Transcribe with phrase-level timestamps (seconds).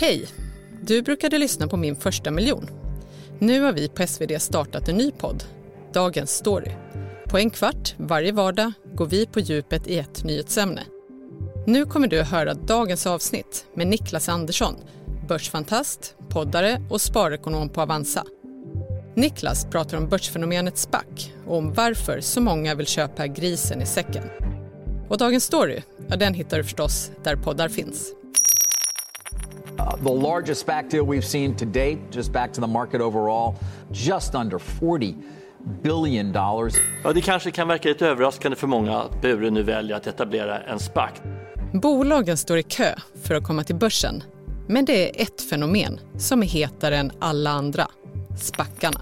[0.00, 0.26] Hej!
[0.82, 2.70] Du brukade lyssna på Min första miljon.
[3.38, 5.44] Nu har vi på SvD startat en ny podd,
[5.92, 6.70] Dagens story.
[7.24, 10.82] På en kvart varje vardag går vi på djupet i ett nyhetsämne.
[11.66, 14.74] Nu kommer du att höra dagens avsnitt med Niklas Andersson,
[15.28, 18.24] börsfantast, poddare och sparekonom på Avanza.
[19.14, 24.24] Niklas pratar om börsfenomenet SPAC och om varför så många vill köpa grisen i säcken.
[25.08, 28.17] Och Dagens story, ja, den hittar du förstås där poddar finns.
[29.88, 33.54] Uh, the largest SPAC deal we've seen to date, just back to the market overall,
[33.92, 35.14] just under 40
[35.82, 36.74] billion dollars.
[37.04, 40.60] Ja, det kanske kan verka lite överraskande för många att Bure nu väljer att etablera
[40.60, 41.10] en SPAC.
[41.72, 44.22] Bolagen står i kö för att komma till börsen.
[44.68, 47.86] Men det är ett fenomen som är hetare än alla andra.
[48.38, 49.00] SPACarna.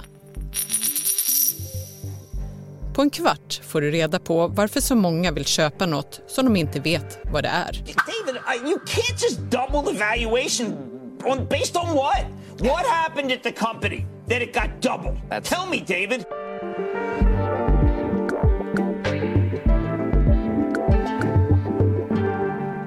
[2.97, 6.57] På en kvart får du reda på varför så många vill köpa något som de
[6.57, 7.73] inte vet vad det är.
[7.73, 10.67] David, I, you can't just double the valuation
[11.25, 12.25] on, based on what?
[12.59, 15.21] What happened at the company that it got double?
[15.43, 16.25] Tell me, David.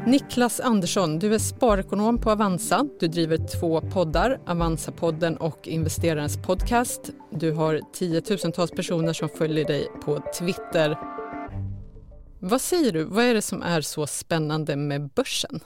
[0.10, 2.86] Niklas Andersson, du är sparekonom på Avanza.
[3.00, 7.10] Du driver två poddar, Avanza-podden och Investerarens podcast.
[7.32, 10.98] Du har tiotusentals personer som följer dig på Twitter.
[12.40, 15.60] Vad säger du, vad är det som är så spännande med börsen?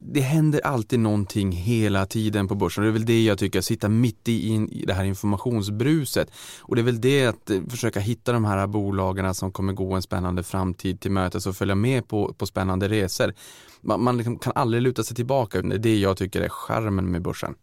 [0.00, 2.84] Det händer alltid någonting hela tiden på börsen.
[2.84, 6.30] Det är väl det jag tycker, att sitta mitt i, i det här informationsbruset.
[6.60, 9.94] Och det är väl det att eh, försöka hitta de här bolagen som kommer gå
[9.94, 13.34] en spännande framtid till mötes och följa med på, på spännande resor.
[13.80, 15.62] Man, man liksom kan aldrig luta sig tillbaka.
[15.62, 17.54] Det är det jag tycker är charmen med börsen.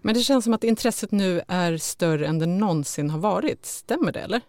[0.00, 3.66] Men det känns som att intresset nu är större än det någonsin har varit.
[3.66, 4.40] Stämmer det eller?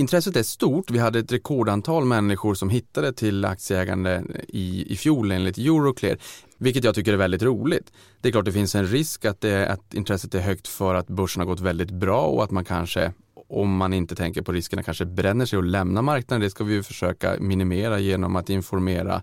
[0.00, 0.90] Intresset är stort.
[0.90, 6.18] Vi hade ett rekordantal människor som hittade till aktieägande i, i fjol enligt Euroclear,
[6.58, 7.92] vilket jag tycker är väldigt roligt.
[8.20, 11.06] Det är klart det finns en risk att, det, att intresset är högt för att
[11.06, 13.12] börsen har gått väldigt bra och att man kanske
[13.48, 16.40] om man inte tänker på riskerna kanske bränner sig och lämnar marknaden.
[16.40, 19.22] Det ska vi försöka minimera genom att informera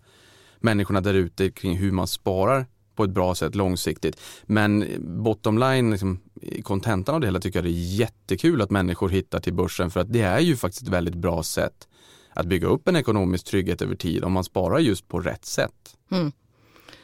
[0.60, 2.66] människorna där ute kring hur man sparar
[2.96, 4.22] på ett bra sätt långsiktigt.
[4.46, 4.86] Men
[5.24, 6.20] bottom line, liksom,
[6.64, 10.00] kontentan av det hela tycker jag det är jättekul att människor hittar till börsen för
[10.00, 11.88] att det är ju faktiskt ett väldigt bra sätt
[12.30, 15.98] att bygga upp en ekonomisk trygghet över tid om man sparar just på rätt sätt.
[16.12, 16.32] Mm.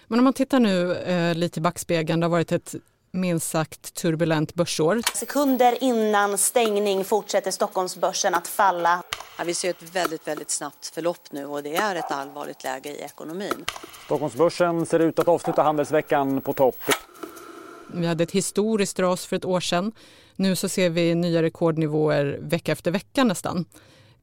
[0.08, 2.76] Men om man tittar nu eh, lite i backspegeln, det har varit ett
[3.12, 5.02] minst sagt turbulent börsår.
[5.14, 9.04] Sekunder innan stängning fortsätter Stockholmsbörsen att falla.
[9.38, 12.90] Ja, vi ser ett väldigt, väldigt snabbt förlopp nu och det är ett allvarligt läge
[12.90, 13.66] i ekonomin.
[14.06, 16.76] Stockholmsbörsen ser ut att avsluta handelsveckan på topp.
[17.94, 19.92] Vi hade ett historiskt ras för ett år sedan.
[20.36, 23.66] Nu så ser vi nya rekordnivåer vecka efter vecka nästan.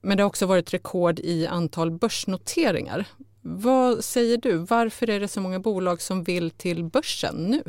[0.00, 3.04] Men det har också varit rekord i antal börsnoteringar.
[3.42, 4.56] Vad säger du?
[4.56, 7.62] Varför är det så många bolag som vill till börsen nu?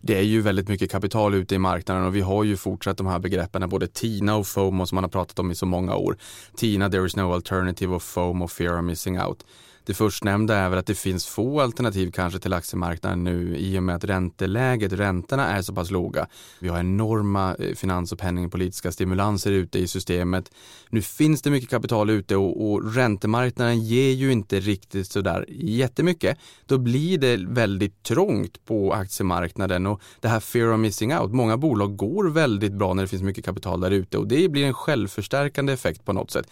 [0.00, 3.06] Det är ju väldigt mycket kapital ute i marknaden och vi har ju fortsatt de
[3.06, 6.16] här begreppen både TINA och FOMO som man har pratat om i så många år.
[6.56, 9.44] TINA, there is no alternative och FOMO, fear of missing out.
[9.86, 13.82] Det förstnämnda är väl att det finns få alternativ kanske till aktiemarknaden nu i och
[13.82, 16.26] med att ränteläget, räntorna är så pass låga.
[16.60, 20.50] Vi har enorma eh, finans och penningpolitiska stimulanser ute i systemet.
[20.90, 26.38] Nu finns det mycket kapital ute och, och räntemarknaden ger ju inte riktigt sådär jättemycket.
[26.66, 31.32] Då blir det väldigt trångt på aktiemarknaden och det här fear of missing out.
[31.32, 34.64] Många bolag går väldigt bra när det finns mycket kapital där ute och det blir
[34.64, 36.46] en självförstärkande effekt på något sätt.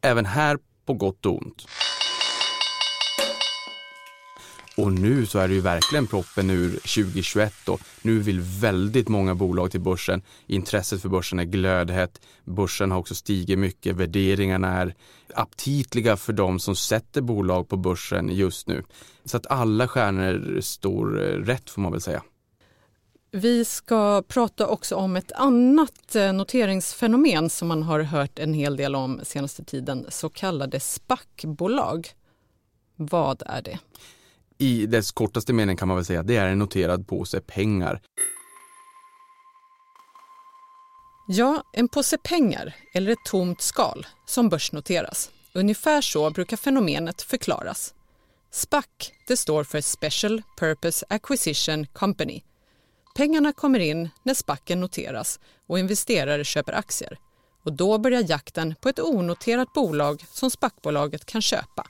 [0.00, 1.66] Även här på gott och ont.
[4.76, 9.34] Och nu så är det ju verkligen proppen ur 2021 och nu vill väldigt många
[9.34, 10.22] bolag till börsen.
[10.46, 12.20] Intresset för börsen är glödhett.
[12.44, 13.96] Börsen har också stigit mycket.
[13.96, 14.94] Värderingarna är
[15.34, 18.84] aptitliga för de som sätter bolag på börsen just nu.
[19.24, 22.22] Så att alla stjärnor står eh, rätt får man väl säga.
[23.30, 28.76] Vi ska prata också om ett annat eh, noteringsfenomen som man har hört en hel
[28.76, 32.08] del om senaste tiden, så kallade SPAC-bolag.
[32.96, 33.78] Vad är det?
[34.58, 38.00] I dess kortaste mening kan man väl säga att det är en noterad påse pengar.
[41.28, 45.30] Ja, en påse pengar eller ett tomt skal som börsnoteras.
[45.54, 47.94] Ungefär så brukar fenomenet förklaras.
[48.50, 48.84] SPAC
[49.26, 52.42] det står för Special Purpose Acquisition Company.
[53.16, 57.18] Pengarna kommer in när SPACen noteras och investerare köper aktier.
[57.64, 61.86] Och då börjar jakten på ett onoterat bolag som SPAC-bolaget kan köpa.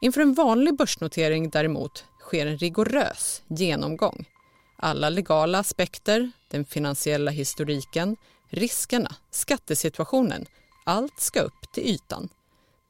[0.00, 4.28] Inför en vanlig börsnotering däremot sker en rigorös genomgång.
[4.76, 8.16] Alla legala aspekter, den finansiella historiken,
[8.50, 10.46] riskerna, skattesituationen,
[10.86, 12.28] allt ska upp till ytan.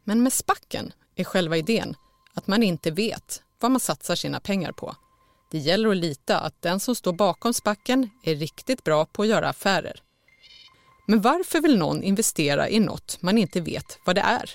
[0.05, 1.97] Men med spacken är själva idén
[2.35, 4.97] att man inte vet vad man satsar sina pengar på.
[5.51, 9.29] Det gäller att lita att den som står bakom spacken är riktigt bra på att
[9.29, 10.03] göra affärer.
[11.07, 14.51] Men varför vill någon investera i något man inte vet vad det är?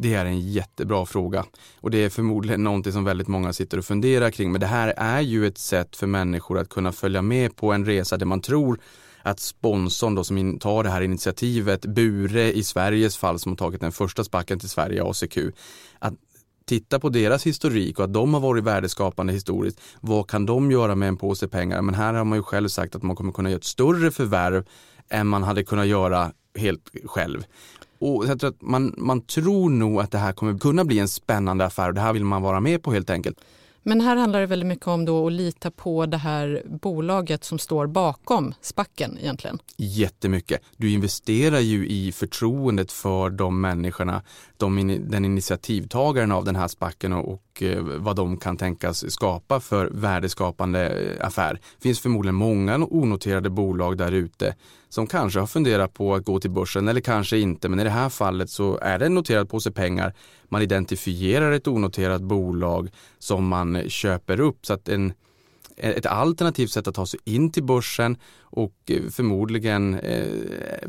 [0.00, 1.44] Det är en jättebra fråga
[1.80, 4.52] och det är förmodligen någonting som väldigt många sitter och funderar kring.
[4.52, 7.84] Men det här är ju ett sätt för människor att kunna följa med på en
[7.84, 8.80] resa där man tror
[9.22, 13.80] att sponsorn då som tar det här initiativet, Bure i Sveriges fall som har tagit
[13.80, 15.38] den första spacken till Sverige, ACQ,
[15.98, 16.14] att
[16.66, 19.80] titta på deras historik och att de har varit värdeskapande historiskt.
[20.00, 21.82] Vad kan de göra med en påse pengar?
[21.82, 24.64] Men här har man ju själv sagt att man kommer kunna göra ett större förvärv
[25.08, 27.44] än man hade kunnat göra helt själv.
[28.04, 31.64] Och tror att man, man tror nog att det här kommer kunna bli en spännande
[31.64, 33.38] affär och det här vill man vara med på helt enkelt.
[33.86, 37.58] Men här handlar det väldigt mycket om då att lita på det här bolaget som
[37.58, 39.58] står bakom spacken egentligen.
[39.76, 40.62] Jättemycket.
[40.76, 44.22] Du investerar ju i förtroendet för de människorna,
[44.56, 49.60] de, den initiativtagaren av den här spacken och, och eh, vad de kan tänkas skapa
[49.60, 51.54] för värdeskapande eh, affär.
[51.54, 54.54] Det finns förmodligen många onoterade bolag där ute
[54.94, 57.68] som kanske har funderat på att gå till börsen eller kanske inte.
[57.68, 60.14] Men i det här fallet så är det en noterad påse pengar.
[60.48, 65.12] Man identifierar ett onoterat bolag som man köper upp så att en
[65.76, 70.26] ett alternativt sätt att ta sig in till börsen och eh, förmodligen eh,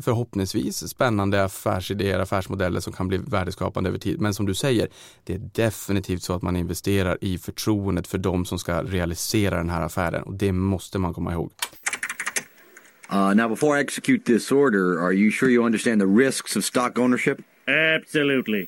[0.00, 4.20] förhoppningsvis spännande affärsidéer, affärsmodeller som kan bli värdeskapande över tid.
[4.20, 4.88] Men som du säger,
[5.24, 9.70] det är definitivt så att man investerar i förtroendet för de som ska realisera den
[9.70, 11.50] här affären och det måste man komma ihåg.
[13.12, 16.64] Uh, now, before I execute this order, are you sure you understand the risks of
[16.64, 17.38] stock ownership?
[17.66, 18.66] Absolutely.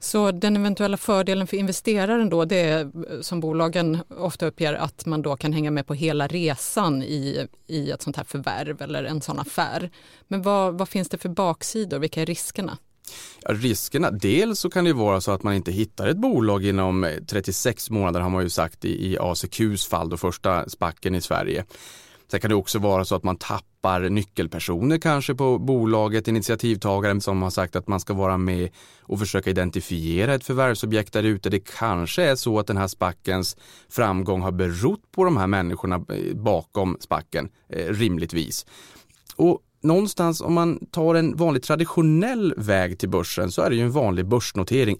[0.00, 2.90] Så den eventuella fördelen för investeraren då, det är
[3.22, 7.90] som bolagen ofta uppger att man då kan hänga med på hela resan i, i
[7.90, 9.90] ett sånt här förvärv eller en sån affär.
[10.28, 11.98] Men vad, vad finns det för baksidor?
[11.98, 12.78] Vilka är riskerna?
[13.42, 17.10] Ja, riskerna, dels så kan det vara så att man inte hittar ett bolag inom
[17.26, 21.64] 36 månader har man ju sagt i, i ACQs fall, då första spacken i Sverige.
[22.30, 27.42] Sen kan det också vara så att man tappar nyckelpersoner kanske på bolaget, initiativtagaren som
[27.42, 28.70] har sagt att man ska vara med
[29.00, 31.50] och försöka identifiera ett förvärvsobjekt där ute.
[31.50, 33.56] Det kanske är så att den här spackens
[33.88, 38.66] framgång har berott på de här människorna eh, bakom spacken, eh, rimligtvis.
[39.36, 43.82] Och någonstans om man tar en vanlig traditionell väg till börsen så är det ju
[43.82, 44.98] en vanlig börsnotering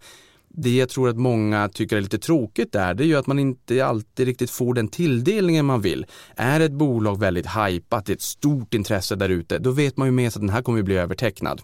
[0.57, 3.39] det jag tror att många tycker är lite tråkigt där, det är ju att man
[3.39, 6.07] inte alltid riktigt får den tilldelningen man vill.
[6.37, 10.09] Är ett bolag väldigt hajpat, det är ett stort intresse där ute, då vet man
[10.09, 11.63] ju med sig att den här kommer att bli övertecknad.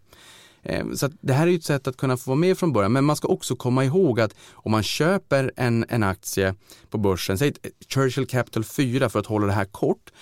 [0.62, 2.92] Ehm, så det här är ju ett sätt att kunna få vara med från början,
[2.92, 6.54] men man ska också komma ihåg att om man köper en, en aktie
[6.90, 7.52] på börsen, säg
[7.88, 10.12] Churchill Capital 4 för att hålla det här kort,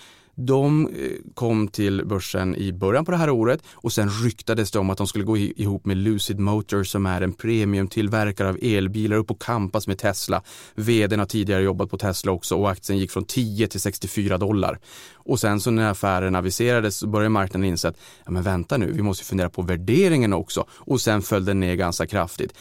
[0.47, 0.93] de eh,
[1.35, 4.99] kom till börsen i början på det här året och sen ryktades det om att
[4.99, 9.43] de skulle gå ihop med Lucid Motors som är en premiumtillverkare av elbilar upp och
[9.43, 10.43] kampas med Tesla.
[10.75, 14.79] Vdn har tidigare jobbat på Tesla också och aktien gick från 10 till 64 dollar.
[15.15, 18.93] Och sen så när affären aviserades så började marknaden inse att ja, men vänta nu,
[18.93, 22.55] vi måste fundera på värderingen också och sen föll den ner ganska kraftigt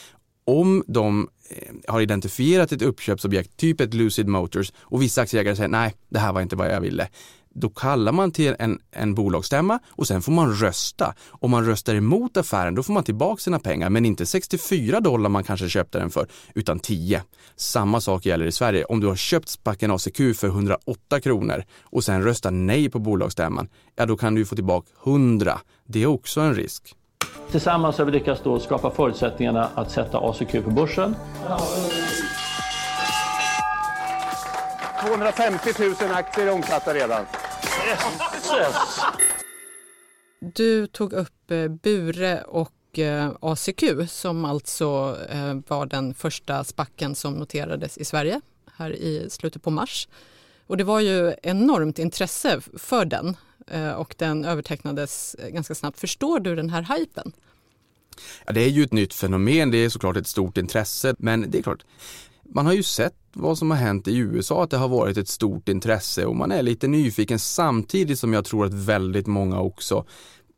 [0.50, 5.70] om de eh, har identifierat ett uppköpsobjekt, typ ett Lucid Motors och vissa aktieägare säger
[5.70, 7.10] nej, det här var inte vad jag ville
[7.56, 11.14] då kallar man till en, en bolagsstämma och sen får man rösta.
[11.30, 15.30] Om man röstar emot affären då får man tillbaka sina pengar men inte 64 dollar
[15.30, 17.24] man kanske köpte den för utan 10.
[17.56, 18.86] Samma sak gäller i Sverige.
[18.86, 23.68] Om du har köpt spacken ACQ för 108 kronor och sen röstar nej på bolagsstämman,
[23.96, 25.60] ja då kan du få tillbaka 100.
[25.86, 26.96] Det är också en risk.
[27.52, 31.16] Tillsammans har vi lyckats då skapa förutsättningarna att sätta ACQ på börsen.
[35.02, 37.26] 250 000 aktier omsatta redan.
[37.88, 39.00] Yes.
[40.40, 47.16] Du tog upp eh, Bure och eh, ACQ som alltså eh, var den första spacken
[47.16, 48.42] som noterades i Sverige
[48.76, 50.08] här i slutet på mars.
[50.68, 53.38] Och det var ju enormt intresse för den
[53.96, 56.00] och den övertecknades ganska snabbt.
[56.00, 57.32] Förstår du den här hypen?
[58.46, 61.58] Ja, det är ju ett nytt fenomen, det är såklart ett stort intresse, men det
[61.58, 61.86] är klart,
[62.54, 65.28] man har ju sett vad som har hänt i USA, att det har varit ett
[65.28, 70.06] stort intresse och man är lite nyfiken samtidigt som jag tror att väldigt många också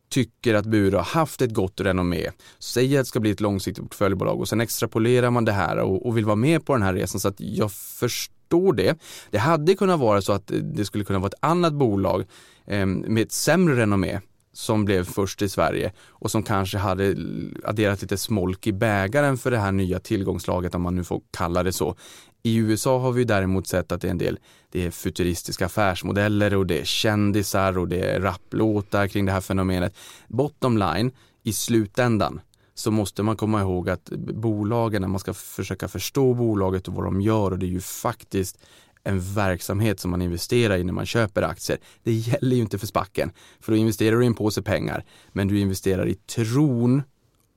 [0.09, 2.29] tycker att Bure har haft ett gott renommé,
[2.59, 6.05] säger att det ska bli ett långsiktigt portföljbolag och sen extrapolerar man det här och,
[6.05, 8.97] och vill vara med på den här resan så att jag förstår det.
[9.31, 12.25] Det hade kunnat vara så att det skulle kunna vara ett annat bolag
[12.65, 14.19] eh, med ett sämre renommé
[14.53, 17.15] som blev först i Sverige och som kanske hade
[17.63, 21.63] adderat lite smolk i bägaren för det här nya tillgångslaget om man nu får kalla
[21.63, 21.95] det så.
[22.43, 24.39] I USA har vi däremot sett att det är en del
[24.71, 29.41] det är futuristiska affärsmodeller och det är kändisar och det är rapplåtar kring det här
[29.41, 29.95] fenomenet.
[30.27, 31.11] Bottom line,
[31.43, 32.41] i slutändan
[32.73, 37.05] så måste man komma ihåg att bolagen, när man ska försöka förstå bolaget och vad
[37.05, 38.57] de gör och det är ju faktiskt
[39.03, 41.79] en verksamhet som man investerar i när man köper aktier.
[42.03, 45.47] Det gäller ju inte för spacken, för då investerar du i en påse pengar, men
[45.47, 47.03] du investerar i tron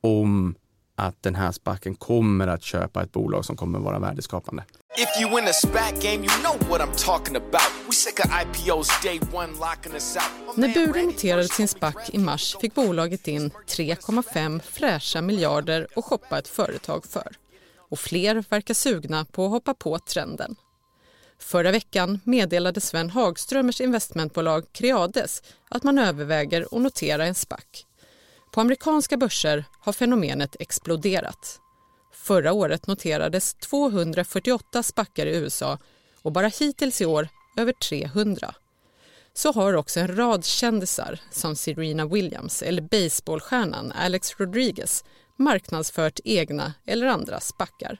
[0.01, 0.55] om
[0.95, 4.63] att den här spacken kommer att köpa ett bolag som kommer att vara värdeskapande.
[4.97, 7.71] If you win a SPAC game, you know what I'm talking about.
[7.87, 10.57] We sick of IPOs day one locking us out.
[10.57, 16.39] När Bure noterade sin SPAC i mars fick bolaget in 3,5 fräscha miljarder att shoppa
[16.39, 17.35] ett företag för.
[17.89, 20.55] Och fler verkar sugna på att hoppa på trenden.
[21.39, 27.85] Förra veckan meddelade Sven Hagströmers investmentbolag Creades att man överväger att notera en SPAC.
[28.51, 31.59] På amerikanska börser har fenomenet exploderat.
[32.13, 35.79] Förra året noterades 248 spackar i USA
[36.21, 37.27] och bara hittills i år
[37.57, 38.55] över 300.
[39.33, 45.03] Så har också en rad kändisar som Serena Williams eller baseballstjärnan Alex Rodriguez
[45.37, 47.99] marknadsfört egna eller andra spackar.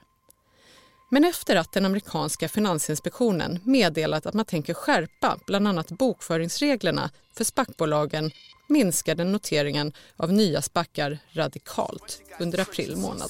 [1.16, 7.44] Men efter att den amerikanska finansinspektionen meddelat att man tänker skärpa bland annat bokföringsreglerna för
[7.44, 8.32] spackbolagen
[8.70, 13.30] minskade noteringen av nya spackar radikalt under april månad.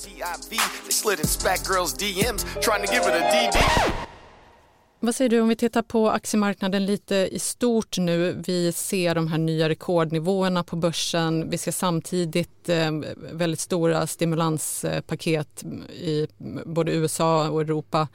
[4.99, 8.43] Vad säger du om vi tittar på aktiemarknaden lite i stort nu?
[8.47, 11.49] Vi ser de här nya rekordnivåerna på börsen.
[11.49, 12.91] Vi ser samtidigt eh,
[13.31, 16.27] väldigt stora stimulanspaket eh, i
[16.65, 18.07] både USA och Europa.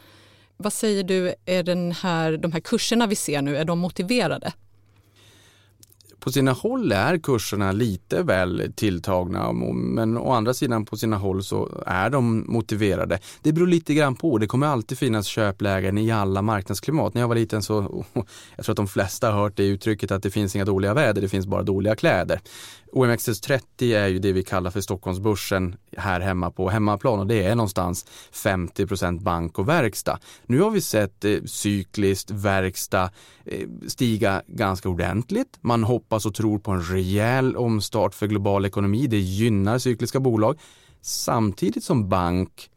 [0.57, 4.53] Vad säger du, är den här, de här kurserna vi ser nu, är de motiverade?
[6.21, 11.45] På sina håll är kurserna lite väl tilltagna men å andra sidan på sina håll
[11.45, 13.19] så är de motiverade.
[13.43, 14.39] Det beror lite grann på.
[14.39, 17.15] Det kommer alltid finnas köplägen i alla marknadsklimat.
[17.15, 18.05] När jag var liten så,
[18.57, 21.23] jag tror att de flesta har hört det uttrycket att det finns inga dåliga väder,
[21.23, 22.41] det finns bara dåliga kläder.
[22.93, 27.55] OMXS30 är ju det vi kallar för Stockholmsbörsen här hemma på hemmaplan och det är
[27.55, 30.19] någonstans 50% bank och verkstad.
[30.47, 33.11] Nu har vi sett eh, cykliskt verkstad
[33.45, 35.59] eh, stiga ganska ordentligt.
[35.61, 39.07] Man hoppas och tror på en rejäl omstart för global ekonomi.
[39.07, 40.59] Det gynnar cykliska bolag
[41.01, 42.71] samtidigt som bank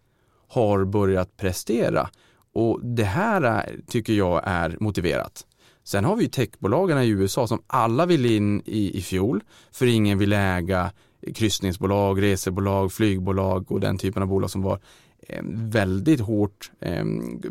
[0.50, 2.10] har börjat prestera
[2.54, 5.46] och det här är, tycker jag är motiverat.
[5.84, 10.18] Sen har vi techbolagen i USA som alla vill in i, i fjol för ingen
[10.18, 10.92] vill äga
[11.36, 14.80] kryssningsbolag, resebolag, flygbolag och den typen av bolag som var
[15.28, 17.06] eh, väldigt hårt eh,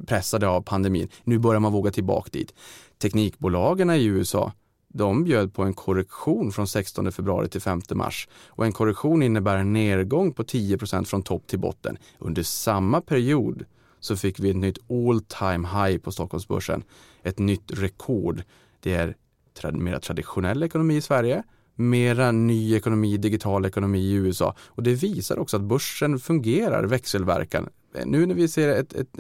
[0.07, 1.09] pressade av pandemin.
[1.25, 2.55] Nu börjar man våga tillbaka dit.
[2.99, 4.53] Teknikbolagen i USA
[4.93, 9.57] de bjöd på en korrektion från 16 februari till 5 mars och en korrektion innebär
[9.57, 11.99] en nedgång på 10% från topp till botten.
[12.19, 13.65] Under samma period
[14.01, 16.85] så fick vi ett nytt all time high på Stockholmsbörsen.
[17.23, 18.43] Ett nytt rekord.
[18.81, 19.17] Det är
[19.63, 21.43] mer mera traditionell ekonomi i Sverige,
[21.75, 24.55] mera ny ekonomi, digital ekonomi i USA.
[24.69, 27.69] Och det visar också att börsen fungerar, växelverkan.
[28.05, 29.19] Nu när vi ser ett, ett,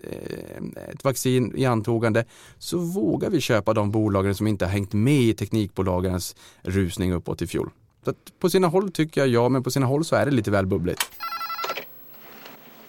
[0.92, 2.25] ett vaccin i antågande
[2.59, 7.42] så vågar vi köpa de bolagen som inte har hängt med i teknikbolagens rusning uppåt
[7.42, 7.71] i fjol.
[8.04, 10.50] Så på sina håll tycker jag ja, men på sina håll så är det lite
[10.50, 11.11] väl bubbligt.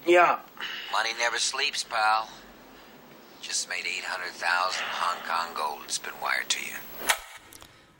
[0.05, 0.39] Ja,
[0.91, 2.27] Money never sleeps, pal.
[3.41, 5.87] Just made 800,000 Hong Kong gold.
[5.87, 7.22] It's been wired to you.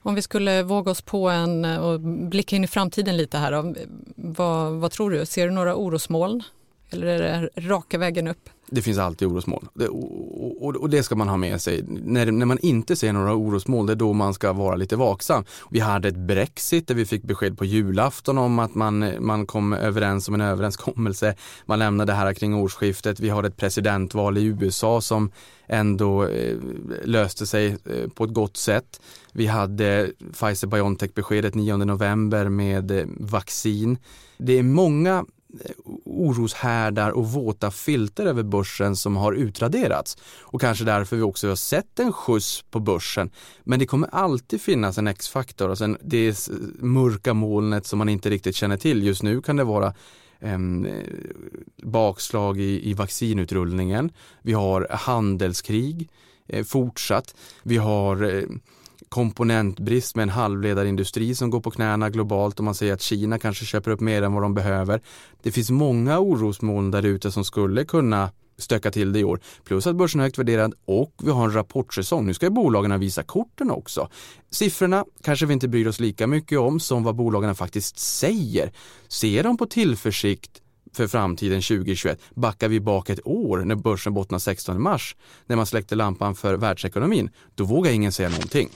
[0.03, 3.75] Om vi skulle våga oss på en eh, och blicka in i framtiden lite här,
[4.15, 5.25] vad, vad tror du?
[5.25, 6.43] Ser du några orosmoln?
[6.93, 8.49] Eller är det raka vägen upp?
[8.69, 11.83] Det finns alltid orosmoln det, och, och, och, det ska man ha med sig.
[11.87, 15.45] När, när man inte ser några orosmoln, det är då man ska vara lite vaksam.
[15.71, 19.73] Vi hade ett Brexit där vi fick besked på julafton om att man, man kom
[19.73, 21.35] överens om en överenskommelse.
[21.65, 23.19] Man lämnade det här kring årsskiftet.
[23.19, 25.31] Vi har ett presidentval i USA som
[25.67, 26.57] ändå eh,
[27.03, 29.01] löste sig eh, på ett gott sätt.
[29.31, 33.97] Vi hade Pfizer-Biontech-beskedet 9 november med eh, vaccin.
[34.37, 35.25] Det är många
[36.05, 40.17] oroshärdar och våta filter över börsen som har utraderats.
[40.41, 43.31] Och kanske därför vi också har sett en skjuts på börsen.
[43.63, 48.55] Men det kommer alltid finnas en X-faktor alltså det mörka molnet som man inte riktigt
[48.55, 49.03] känner till.
[49.03, 49.93] Just nu kan det vara
[50.39, 50.87] ehm,
[51.83, 54.11] bakslag i, i vaccinutrullningen.
[54.41, 56.09] Vi har handelskrig
[56.47, 57.35] eh, fortsatt.
[57.63, 58.43] Vi har eh,
[59.13, 63.65] komponentbrist med en halvledarindustri som går på knäna globalt och man säger att Kina kanske
[63.65, 65.01] köper upp mer än vad de behöver.
[65.43, 69.39] Det finns många orosmoln där ute som skulle kunna stöka till det i år.
[69.63, 72.25] Plus att börsen är högt värderad och vi har en rapportsäsong.
[72.25, 74.09] Nu ska bolagen visa korten också.
[74.51, 78.71] Siffrorna kanske vi inte bryr oss lika mycket om som vad bolagen faktiskt säger.
[79.07, 80.61] Ser de på tillförsikt
[80.93, 85.15] för framtiden 2021 backar vi bak ett år när börsen bottnar 16 mars
[85.45, 87.29] när man släckte lampan för världsekonomin.
[87.55, 88.69] Då vågar ingen säga någonting.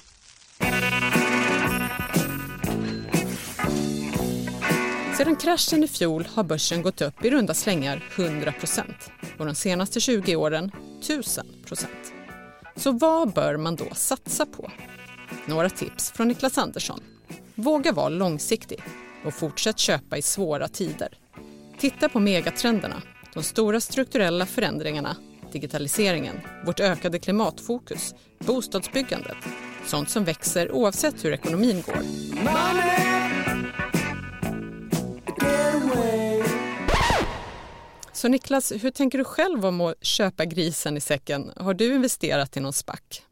[5.17, 8.83] Sedan kraschen i fjol har börsen gått upp i runda slängar 100%
[9.37, 10.71] och de senaste 20 åren
[11.01, 11.85] 1000%
[12.75, 14.71] Så vad bör man då satsa på?
[15.45, 16.99] Några tips från Niklas Andersson.
[17.55, 18.83] Våga vara långsiktig
[19.25, 21.09] och fortsätt köpa i svåra tider.
[21.79, 23.01] Titta på megatrenderna,
[23.33, 25.15] de stora strukturella förändringarna,
[25.51, 29.37] digitaliseringen, vårt ökade klimatfokus, bostadsbyggandet,
[29.87, 31.97] sånt som växer oavsett hur ekonomin går.
[38.13, 41.51] Så Niklas, hur tänker du själv om att köpa grisen i säcken?
[41.55, 43.23] Har du investerat i någon spack?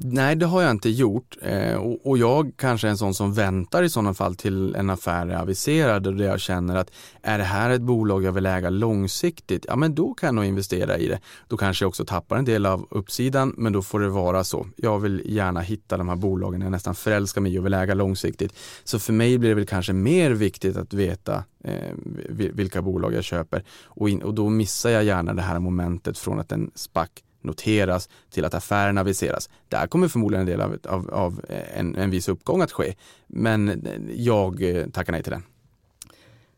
[0.00, 3.34] Nej, det har jag inte gjort eh, och, och, jag kanske är en sån som
[3.34, 6.90] väntar i sådana fall till en affär är aviserad och där jag känner att
[7.22, 10.44] är det här ett bolag jag vill äga långsiktigt, ja men då kan jag nog
[10.44, 11.20] investera i det.
[11.48, 14.66] Då kanske jag också tappar en del av uppsidan, men då får det vara så.
[14.76, 17.94] Jag vill gärna hitta de här bolagen jag nästan förälskar mig i och vill äga
[17.94, 18.54] långsiktigt.
[18.84, 21.94] Så för mig blir det väl kanske mer viktigt att veta eh,
[22.28, 26.40] vilka bolag jag köper och, in, och då missar jag gärna det här momentet från
[26.40, 27.08] att en SPAC
[27.40, 29.50] noteras till att affären aviseras.
[29.68, 32.94] Där kommer förmodligen en del av, av, av en, en viss uppgång att ske.
[33.26, 35.42] Men jag eh, tackar nej till den.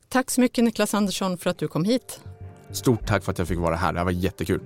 [0.08, 2.20] Tack så mycket Niklas Andersson för att du kom hit.
[2.70, 3.92] Stort tack för att jag fick vara här.
[3.92, 4.60] Det var jättekul.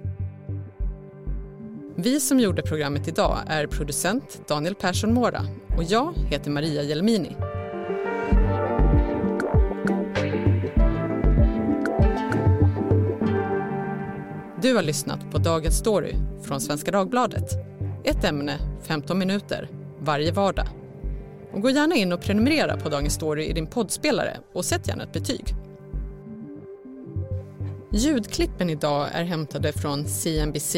[1.96, 7.36] Vi som gjorde programmet idag är producent Daniel Persson Mora och jag heter Maria Jelmini.
[14.64, 17.50] Du har lyssnat på Dagens Story från Svenska Dagbladet.
[18.04, 19.68] Ett ämne, 15 minuter,
[20.00, 20.66] varje vardag.
[21.52, 25.02] Och gå gärna in och prenumerera på Dagens Story i din poddspelare och sätt gärna
[25.02, 25.44] ett betyg.
[27.92, 30.76] Ljudklippen idag är hämtade från CNBC,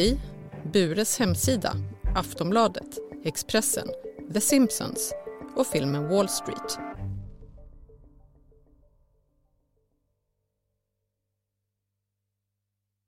[0.73, 1.73] Bures hemsida,
[2.15, 3.87] Aftonbladet, Expressen,
[4.33, 5.13] The Simpsons
[5.55, 6.86] och filmen Wall Street.